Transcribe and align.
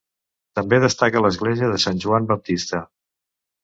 També 0.59 0.79
destaca 0.85 1.23
l'església 1.25 1.71
de 1.77 1.81
Sant 1.87 2.03
Joan 2.07 2.29
Baptista. 2.35 2.85